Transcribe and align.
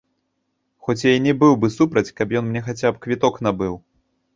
Хоць 0.87 1.03
я 1.03 1.11
і 1.19 1.21
не 1.27 1.33
быў 1.45 1.53
бы 1.65 1.71
супраць, 1.77 2.07
каб 2.23 2.27
ён 2.43 2.51
мне 2.51 2.61
хаця 2.71 2.87
б 2.97 3.07
квіток 3.09 3.33
набыў. 3.49 3.83